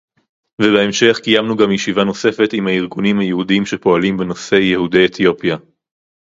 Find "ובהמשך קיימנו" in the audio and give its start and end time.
0.61-1.57